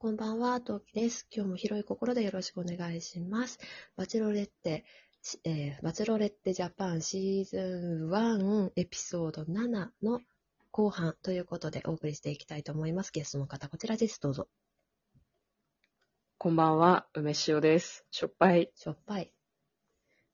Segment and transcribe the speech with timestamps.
[0.00, 1.26] こんばんは、トウキです。
[1.28, 3.58] 今日も広い心でよろしくお願いします。
[3.96, 4.84] バチェロレッテ、
[5.22, 10.20] しえーバチェロレッテジャパンシーズン1エピソード7の
[10.70, 13.10] 後半ということでお送りしていきたいと思います。
[13.10, 14.20] ゲストの方、こちらです。
[14.20, 14.46] どうぞ。
[16.38, 18.06] こんばんは、梅塩です。
[18.12, 18.70] しょっぱい。
[18.76, 19.32] しょっぱい。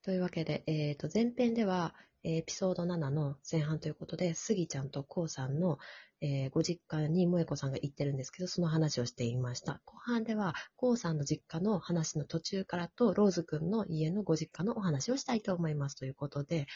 [0.04, 1.94] というわけで、えっ、と、前編では、
[2.24, 5.78] えーエピソード7の前半ということで、スギちゃんとコウさんの、
[6.20, 9.80] えーご実家に萌子さんが行ってるんですけど、その話をしていました。
[9.86, 16.66] 後半では、コウさんの実家の話の途中からと、ローズくんの家のご実家のお話をしたいと思いますということで、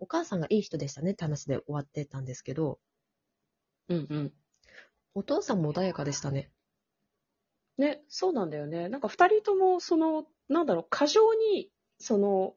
[0.00, 2.80] お母さんがいい人でしたねって話で終わってたんですけど、
[3.88, 4.32] うんうん。
[5.14, 6.50] お父さんも穏やかでしたね。
[7.78, 8.88] ね、そうなんだよね。
[8.88, 12.56] なんか二人とも、その、なんだろう、過剰に、その、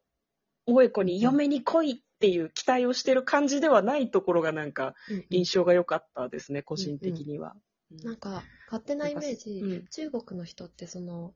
[0.68, 4.96] 萌子に嫁に来いっていう期待をしてる感じではないところがなんか
[5.30, 7.56] 印象が良かったですね、個人的には。
[8.04, 9.88] なんか、勝手なイメージ、うん。
[9.88, 11.34] 中国の人ってその、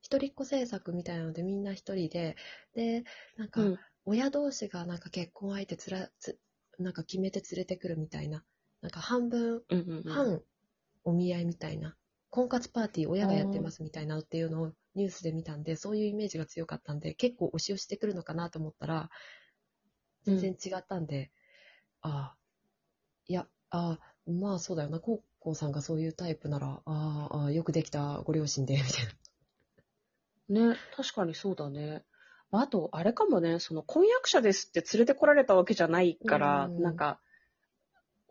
[0.00, 2.36] 一人っ子政策みたいなのでみんな一人で、
[2.74, 3.04] で、
[3.36, 3.78] なんか、うん。
[4.04, 6.38] 親同士がなんか結婚相手つら、つ、
[6.78, 8.44] なんか決めて連れてくるみたいな、
[8.80, 9.62] なんか半分、
[10.08, 10.42] 半
[11.04, 11.96] お見合いみたいな、
[12.30, 19.10] 婚活パーティー親がやってますみたいなのっていうのをニュースで見たんで、そういうイメージが強かったんで、結構押し押してくるのかなと思ったら、
[20.24, 21.30] 全然違ったんで、
[22.00, 22.36] ああ、
[23.26, 29.06] いや、ああ、まあそうだよな、コウコウさんがそういうタイプなら、ああよくできたご両親で、みたい
[30.50, 30.72] な。
[30.72, 32.04] ね、確かにそうだね。
[32.50, 37.20] まああと、あれかもね、その婚約者ですって連れてこられたわけじゃないから、うんなんか、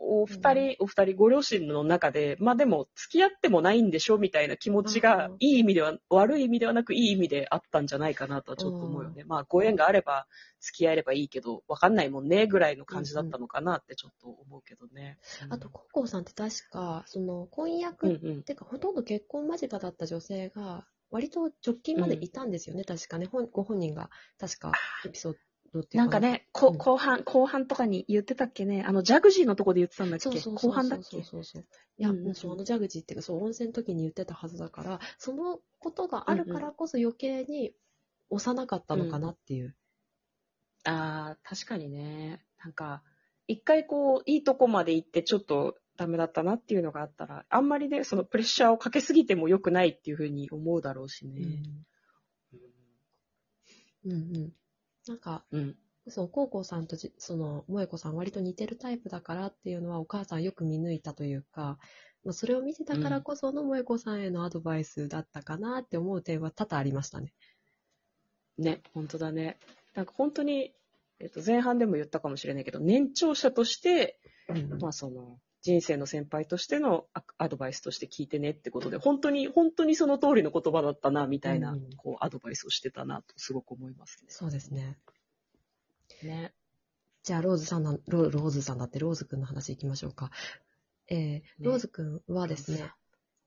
[0.03, 9.23] お二人、お二人、ご両親の中で、まあでも、付き合ってもないんでしょみたいな気持ちがうん、いい意味では、悪い意味ではなく、いい意味であったんじゃないかなとはちょっと思うよね。
[9.25, 10.27] まあ、ご縁があれば、
[10.59, 15.19] 付き合えればいいけど、わかんないもんね、ぐらいの感じだったのかなってちょっと思うけどね。
[15.49, 18.43] あと、コウコウさんって確か、その、婚約、うんうん。
[18.43, 23.27] てか、ほとんど結婚間近だった女性が、割と直近までいたんですよね、確かね。
[23.27, 24.71] 本ご本人が、確か、
[25.05, 25.39] エピソード
[25.93, 30.29] なんかね、こうん後半、後半とかに言ってたっけね、あの、ジャグジーのとこで言ってたんだっけ？
[30.29, 31.65] 後半だっけそうそうそう。
[31.97, 37.73] いや、うんうんうんもうそのジャグジーっていうか、そう、温泉の時に言ってたはずだから、そのことがあるからこそ余計に
[38.29, 39.75] 幼かったのかなっていう。
[40.83, 42.43] ああ、確かにね。
[42.63, 43.01] なんか、
[43.47, 51.61] 一回こう、いいとこまで行ってちょっとダメだったなっていうのがあったら、あんまりね、そのプレッシャーをかけすぎても良くないっていうふうに思うだろうしね。
[54.05, 54.53] うんうん。
[55.07, 55.75] なんか、うん。
[56.07, 61.77] そう、コウコウさんとじ、その、萌子さん割と似てるタイプだからっていうのはお母さんよく見抜いたというか、
[62.23, 67.33] まあ、それを見てたからこその萌子さんへのアドバイスだったかなって思う点は多々ありましたね。
[68.57, 69.57] ね、本当だね。
[69.95, 70.73] なんか本当に、
[71.19, 74.19] えっと、前半でも言ったかもしれないけど、年長者として、
[74.49, 84.27] うんまあその、人生の先輩としてのアアドバイスとして聞いてねってことで、本当に、本当にその通りの言葉だったな、みたいな、うんこう、アドバイスをしてたな、とすごく思いますね。
[84.29, 84.97] そうですね。
[86.23, 86.53] ね。
[87.23, 90.31] じゃあ、ローズさんな、ロローズさんだって、ローズくんの話いきましょうか。
[91.07, 92.91] えーローズくんはですね、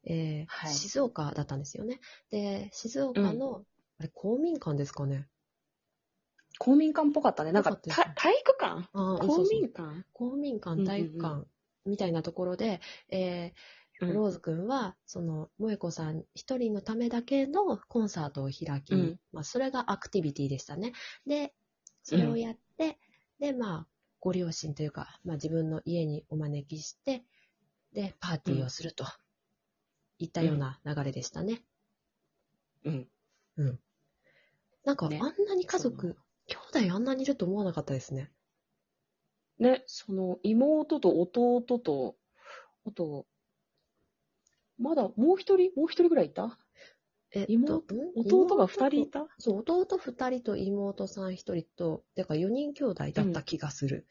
[0.05, 1.99] えーはい静岡だったんですよね。
[2.31, 3.65] で、静岡の、
[3.99, 5.27] あれ、公民館ですかね。
[6.59, 7.51] 公民館っぽかったね。
[7.51, 8.89] なんか、ぽか体育館？
[8.93, 10.05] 公民館？
[10.13, 11.47] 公民館、うんうんうん体育館
[11.87, 12.81] みたいなところで、
[13.11, 20.93] えーローズくんは、その、萌子さん一人のためだけのコンサートを開き、うんまあ、それがアクティビティでしたね。
[21.27, 21.55] で、
[22.03, 22.99] それをやって、
[23.39, 23.89] で、まあ、
[24.21, 27.25] ご両親というか、まあ、自分の家にお招きして、
[27.93, 29.07] で、パーティーをすると、
[30.19, 31.63] いったような流れでしたね。
[32.85, 33.09] うん。
[33.57, 33.81] うん。
[34.85, 36.17] なんか、ねあんなに家族、
[36.47, 36.57] 兄
[36.87, 38.31] 弟あんなにいると思わなかったですね。
[39.59, 42.17] ね、その、妹と弟と、
[42.87, 43.27] あと、
[44.79, 46.59] まだもう一人、もう一人ぐらいいた？
[47.31, 47.95] え妹？
[47.95, 49.29] ん弟が二人いた？
[49.39, 54.07] そう、弟二人と妹さん一人と、だから4人兄弟だった気がする。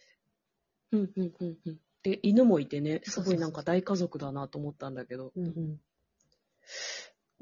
[0.92, 1.80] うん、うん、うん、うん。
[2.04, 5.32] で、犬もいてね、すごいなんか大家族だなと思ったんだけど。
[5.36, 5.82] うんうん。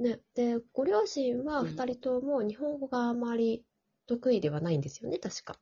[0.04, 3.64] ね、で、ご両親はうん二人とも日本語があまり
[4.08, 5.60] 得意ではないんですよね、確か。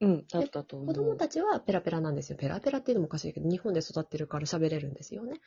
[0.00, 0.88] うん、だったと思う。
[0.88, 2.38] 子供たちはペラペラなんですよ。
[2.38, 5.40] ペラペラっていうのもおかしいけど、日本で育ってるから喋れるんですよね。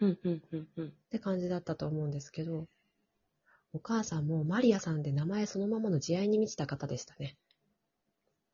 [0.00, 0.88] うん、うん、うん、うん。
[0.88, 2.66] って感じだったと思うんですけど、
[3.74, 7.36] お母さんもマリアさんで名前そのままの慈愛に満ちた方でしたね。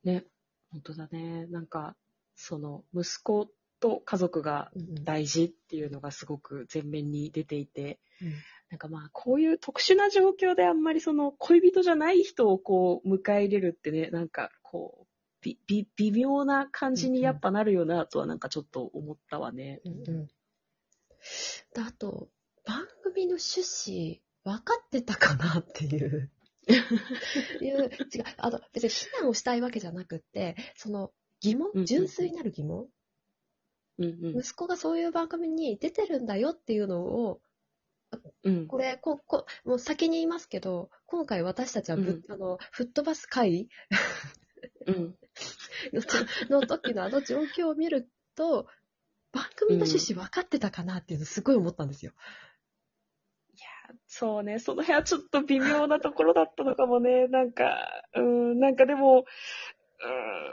[0.03, 0.25] ね、
[0.71, 1.47] 本当だね。
[1.47, 1.95] なんか、
[2.35, 3.47] その、息子
[3.79, 4.71] と家族が
[5.03, 8.33] 大事っていうのがすごく前面に出ていて、うん
[8.71, 15.05] なんかまあ、こういう特殊な状況であんまりその恋人じゃない人をこう迎え入れるってね、なんかこう、
[15.41, 19.81] び、び、微妙な感じにやっぱなるよなとはなんかちょっと思ったわね。
[19.83, 20.27] うんうん。
[20.27, 22.29] であと、
[22.65, 26.31] バー組の趣旨、分かってたかなっていう。
[27.61, 32.87] いう、違う、あと、別に非難をしたいわけじゃなくって、その、疑問純粋なる疑問、
[33.97, 34.07] うんう
[34.37, 37.41] ん息子がそういう番組に出てるんだよっていうのを、
[38.43, 38.67] うん。
[38.67, 43.69] これ、こ、こ、もう先に言いますけど、今回私たちはぶ、うんあの、吹っ飛ばす会
[44.87, 45.15] うん。
[45.93, 46.15] のち
[46.49, 48.67] の時のあの状況を見ると、
[49.31, 52.11] 番組の趣旨分かってたかなっていうのすごい思ったんですよ。
[54.07, 57.27] そうね、その辺はちょっと微妙なところだったのかもね。
[57.27, 59.25] なんか、うん、なんかでも、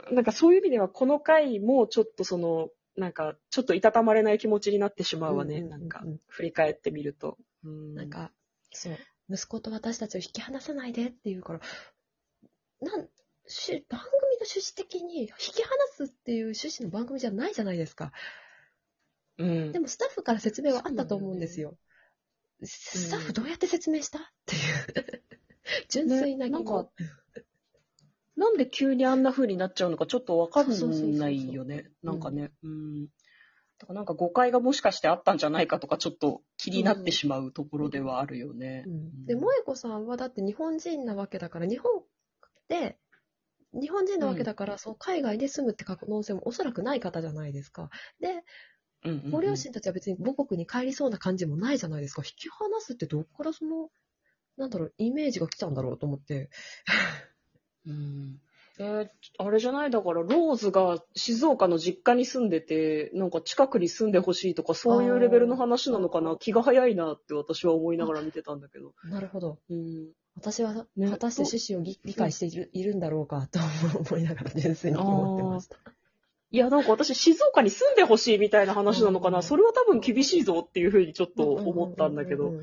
[0.09, 5.59] うん、なんかそういう意味ではこの回もちょっとその、なんかちょっといたたまれない気持ちになってしまうわね。
[5.59, 7.37] うんうんうんうんなんか振り返ってみると。
[7.63, 8.31] うんなん、か、
[8.71, 8.97] そう、
[9.29, 11.59] 息子と私たちを引き離さないでっていうから、
[12.81, 13.09] なん、
[13.49, 18.11] し番組の趣旨的に引き離すっていう趣旨の番組じゃないじゃないですか。
[19.37, 21.77] うんでもスタッフから説明はあったと思うんですよ。
[22.63, 25.23] スタッフどうやって説明したっていう。
[25.89, 26.63] 純粋な疑問。
[26.63, 26.89] ねなんか
[28.35, 30.69] なんで急にあんな風になっちゃうのかちょっとわかん
[31.17, 31.89] ないよね。
[32.03, 32.51] うんなんかね。
[32.63, 33.07] うん。
[33.79, 38.83] だからなんか誤解がもしかしてあったんじゃないかとかちょっと気になってしまうところではあるよね。
[38.87, 42.03] うんで、萌子さんはだって日本人なわけだから、日本
[42.67, 42.97] で、
[43.79, 47.89] 日本人なわけだから、そう海外で住むって可能性もおそらくない方じゃないですか。
[48.19, 48.43] で、
[49.05, 52.21] うんうんうんご両親たちは別に母国に帰りそうな感じもないじゃないですか。
[52.21, 53.89] 引き離すってどっからその、
[54.57, 56.49] なんだろう、イメージが来たんだろうと思って。
[57.85, 58.41] うん
[58.77, 59.89] えーあれじゃない？
[59.89, 68.93] だから、ローズが静岡の実家に住んでて、なんか近くに住んでほしいとか、そういうレベルの話なのかな、気が早いなって私は思いながら見てたんだけど。
[69.03, 69.59] なるほど。
[69.69, 70.11] うん。
[70.39, 73.59] 私は、ね果たして趣旨をぎ理解しているいるんだろうかと
[74.09, 75.77] 思いながら純粋に思ってました。
[76.51, 82.53] いや、なんか私、静岡に住んでほしいみたいな話なのかうんな、それは多分厳しいぞっていうふうにちょっと思ったんだけど、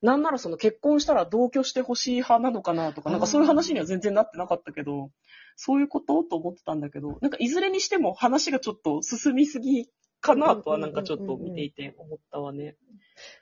[0.00, 5.10] なんならその結婚したら同居してほしい派なのかなとか、なんかそういう話には全然なってなかったけど、
[5.56, 9.88] そういうことと思ってたんだけど、なんかいずれにしても話がちょっと進みすぎ
[10.20, 12.76] かなとはなんかちょっと見ていて思ったわね。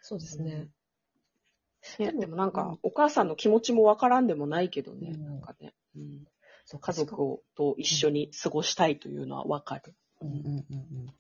[0.03, 0.69] そうですね。
[1.99, 6.27] ねでもなんか、お母さんの気持ちもわからんでもないけどね、うんなんかね、うん。
[6.65, 9.95] そう家族をと一緒に過ごしたいというのはわかる。
[10.21, 11.15] うんうんうんうん。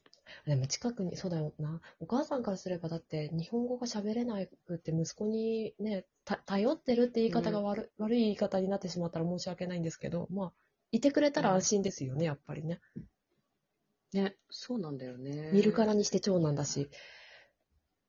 [0.46, 1.80] でも近くに、そうだよな。
[2.00, 10.52] お母さんからすればだって日本語が喋れなくて息子にね、た頼ってるって言い方が悪,、悪い言い方になってしまったら申し訳ないんですけど、まあ、
[10.90, 12.80] いてくれたら安心ですよね、やっぱりね。
[14.12, 15.50] ね、そうなんだよね。
[15.52, 16.90] 見るからにして長男だし。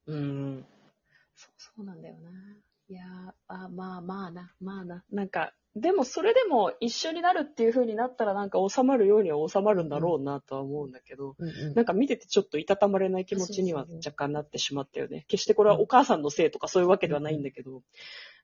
[0.05, 0.65] うん。
[1.43, 2.29] そう、そうなんだよな。
[2.89, 5.03] いやーあ、まあまあな、まあな。
[5.11, 15.25] なんか、でもそれでも一緒になるっていう風になったらなんか収まるようには収まるんだろうなとは思うんだけど、うんうんなんか見ててちょっといたたまれない気持ちには若干なってしまったよね。
[15.27, 17.81] 決してこれはお母さんのせいとかそういうわけではないんだけど、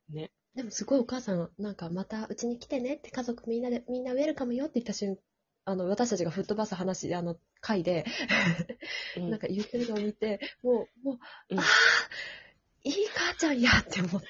[0.10, 0.31] ね。
[0.56, 5.19] でもすごいお母さん、なんかまたうちに来てねって家族みんなで、みんなウェルカムよって言った瞬
[5.66, 8.04] あの、私たちが吹っ飛ばす話、あの、回で、
[9.18, 11.19] うん なんか言ってるのを見て、もう、もう、
[11.50, 11.63] うんあ
[13.39, 14.27] ちゃんやって思って。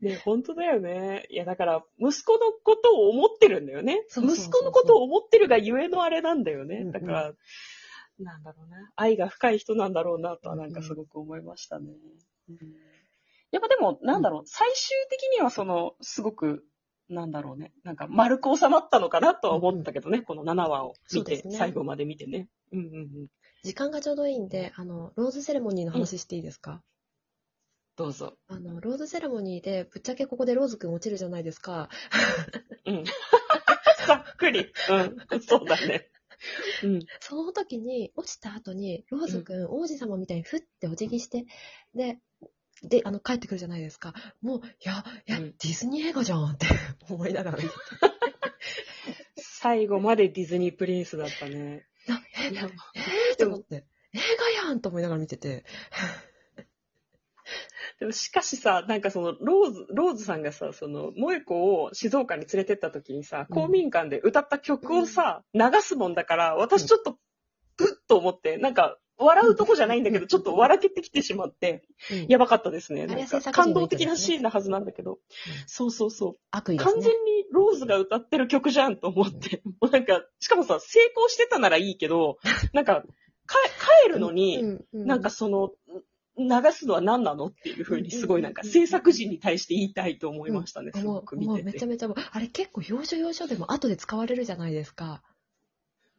[0.00, 1.26] ね、本当だよね。
[1.30, 4.04] いや、だから、息子のことを思ってるんだよね。
[4.08, 6.76] 息子のことを思ってるがゆえのあれなんだよね。
[6.76, 7.32] うんうんだから、
[8.20, 8.90] なんだろうな。
[8.96, 11.86] 愛が深い人なんだろうなとはなんかすごく思いましたね。
[12.48, 12.56] うん
[13.50, 16.64] やっぱでも、なんだろう、最終的にはその、すごく、
[17.08, 17.72] なんだろうね。
[17.82, 22.48] なんか、丸く収まったのかなとは思ったけどね、この7話を見て、ね最後まで見てね。
[22.72, 23.26] うんうんうん。
[23.62, 26.82] 時間がちょうどいいんで、あの、ローズセレモニーの話していいですか、
[27.96, 28.38] どうぞ。
[28.46, 31.88] あの、ローズセレモニーで、ぶっちゃけここでローズくん落ちるじゃないですか。
[32.86, 33.04] うん。
[34.06, 34.72] ざっくり。
[35.30, 35.40] うん。
[35.40, 36.08] そうだね。
[36.84, 37.00] うん。
[37.18, 41.46] その時に、落ちた後に、ローズくん、王子様みたいにふってお辞儀して、
[41.92, 42.20] で、
[42.84, 44.14] で、あの、帰ってくるじゃないですか。
[44.40, 46.66] もう、いや、いや、うんディズニー映画じゃんって
[47.10, 47.70] 思いながら見て。
[49.36, 51.87] 最後までディズニープリンスだったね。
[52.38, 53.00] あえ
[53.32, 54.20] えー、と思って、映
[54.62, 55.64] 画やんと思いながら見てて。
[57.98, 63.54] でもしかしさ、なんかその、ローズ、ローズさんがさ、その、萌子を静岡に連れてった時にさ、うん。
[63.54, 67.18] 公民館で歌った曲をさ、流すもんだから、私ちょっと、
[67.76, 73.06] プッと思って、なんか、笑うとこじゃないんだけど、ちょっと笑けてきてしまって、うんやばかったですね。
[73.52, 75.18] 感動的なシーンなはずなんだけど、
[75.66, 76.36] そうそうそう。
[76.50, 76.92] 悪意ですね。
[76.92, 79.62] 完全にローズが歌ってる曲じゃんと思って。
[79.80, 82.38] もうなんか、しかもさ、成功してたならいいけど、
[82.72, 83.04] なんか、
[83.46, 83.56] か
[84.04, 85.72] 帰るのに、なんか、その、
[86.38, 91.62] 流すのは何なのっていうふうに、すごいなんか、制作陣に対して言いたいと思いましたね、すごもう、もうく見てて。
[91.64, 95.22] めちゃめちゃもう、あれ結構要所要所でも後で使われるじゃないですか。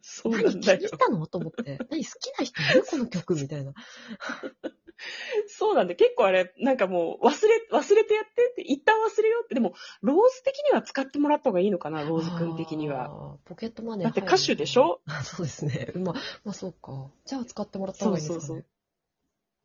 [0.01, 0.79] そうな何んだよ。
[0.79, 1.27] 聞いたの？
[1.27, 1.77] と思って。
[1.89, 2.83] 何好きな人いる？
[2.89, 3.73] この曲みたいな。
[5.47, 13.37] そうなんで、結構あれ、なんかもう、忘れ、忘れてやってって、一旦忘れようって、でも、ローズ的には使ってもらった方がいいのかな、ローズ君的には。
[13.45, 14.99] ポケットマネーだって歌手でしょ？
[15.23, 15.93] そうですね。
[15.95, 17.09] まあ、まあそうか。
[17.25, 18.47] じゃあ使ってもらった方がいいんですかね。
[18.47, 18.65] そうそう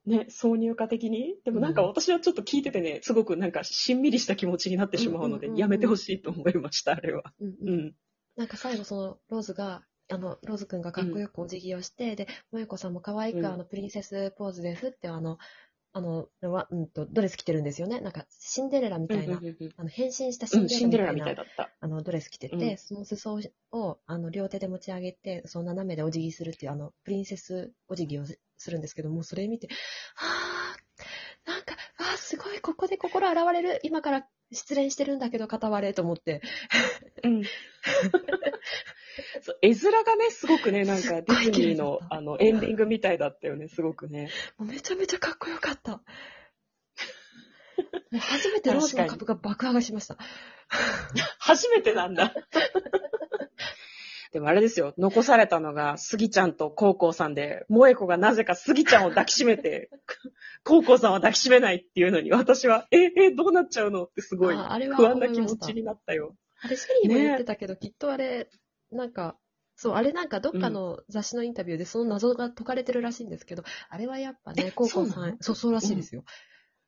[0.06, 1.34] ね、挿入歌的に？
[1.44, 7.22] でもなんかうん私はちょっと聞いててね、すごくなんかしんみりした気持ちになってしまうのでやめてほしいと思いました、あれは。
[7.40, 7.94] うんううんん。
[8.36, 15.38] なんか最後そのローズが、あの、ローズくんがかっこよくお辞儀をして、で、萌子さんも可愛く、うんあの、プリンセスポーズでふって、あの、
[15.96, 18.00] あの、わうんと、ドレス着てるんですよね。
[18.00, 21.70] なんか、シンデレラみたいな、うんうんうんあの、変身したシンデレラみたいな、たいだった。
[21.80, 23.38] あの、ドレス着てて、うんその裾
[23.70, 29.68] を、あの、両手で持ち上げて、その斜めでお辞儀するっていう、あの、プリンセスお辞儀をすするんですけども、それ見て、
[30.16, 33.78] はぁ、なんか、わあすごい、ここで心洗われる。
[33.84, 36.42] 今から失恋してるんだけど、片割れと思って。
[37.24, 37.44] うん。
[39.42, 44.30] そう絵面がね、すごくね、なんかディズニーのあのエンディングみたいだったよね、すごくね。
[44.58, 45.92] もうめちゃめちゃかっこよかった。
[45.92, 46.00] も
[48.12, 50.16] う初めてローズの株が爆上がりしました。
[51.38, 52.32] 初めてなんだ。
[54.32, 59.90] でもあれですよ、残されたのが、スギちゃんとコウコウさんで、萌子がなぜかスギちゃんを抱きしめて、
[60.64, 66.34] コウコウさんは抱きしめないっていうのに、私は、え、え、どうなっちゃうのってすごい不安な気持ちになったよ。
[66.64, 68.48] あれ、シェリーも言ってたけど、きっとあれ、
[68.90, 69.36] なんか、
[69.76, 76.24] そう、あれなんかどっかの雑誌のインタビューでその謎が解かれてるらしいんですけど、あれはやっぱね、コウコウさんの、そう、そうらしいですよ。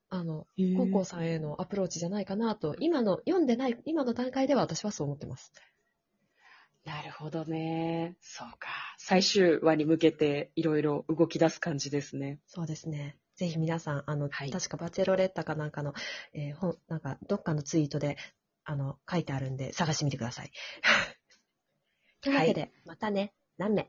[0.09, 5.53] あの、コウコウさんへのアプローチじゃないかなと、今の、読んでない、今の段階では私はそう思ってます。
[6.85, 8.17] なるほどね。
[8.21, 8.69] そうか。
[8.97, 12.39] 最終話に向けていろいろ動き出す感じですね。
[12.47, 13.19] そうですね。
[13.35, 15.93] ぜひ皆さん、あの、はい確かバチェロレッタかなんかの、
[16.33, 18.17] えー本、なんか、どっかのツイートで、
[18.67, 20.51] あの、書いてあるんで、探してみてください。
[22.21, 23.89] というわけで、またね、何名